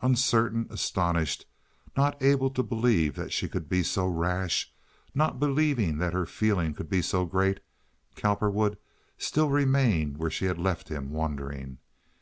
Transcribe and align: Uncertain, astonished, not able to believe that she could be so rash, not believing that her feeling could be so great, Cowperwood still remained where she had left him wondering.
Uncertain, 0.00 0.66
astonished, 0.70 1.44
not 1.98 2.16
able 2.22 2.48
to 2.48 2.62
believe 2.62 3.14
that 3.14 3.30
she 3.30 3.46
could 3.46 3.68
be 3.68 3.82
so 3.82 4.06
rash, 4.06 4.72
not 5.14 5.38
believing 5.38 5.98
that 5.98 6.14
her 6.14 6.24
feeling 6.24 6.72
could 6.72 6.88
be 6.88 7.02
so 7.02 7.26
great, 7.26 7.60
Cowperwood 8.14 8.78
still 9.18 9.50
remained 9.50 10.16
where 10.16 10.30
she 10.30 10.46
had 10.46 10.56
left 10.56 10.88
him 10.88 11.10
wondering. 11.10 11.76